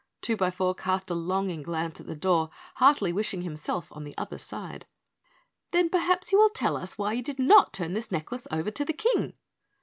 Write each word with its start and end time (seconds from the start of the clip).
Twobyfour 0.23 0.73
cast 0.77 1.11
a 1.11 1.13
longing 1.13 1.61
glance 1.61 1.99
at 1.99 2.07
the 2.07 2.15
door, 2.15 2.49
heartily 2.77 3.13
wishing 3.13 3.43
himself 3.43 3.87
on 3.91 4.03
the 4.03 4.17
other 4.17 4.39
side. 4.39 4.87
"Then 5.69 5.89
perhaps 5.91 6.31
you 6.31 6.39
will 6.39 6.49
tell 6.49 6.75
us 6.75 6.97
why 6.97 7.13
you 7.13 7.21
did 7.21 7.37
not 7.37 7.71
turn 7.71 7.93
this 7.93 8.11
necklace 8.11 8.47
over 8.49 8.71
to 8.71 8.83
the 8.83 8.93
King?" 8.93 9.33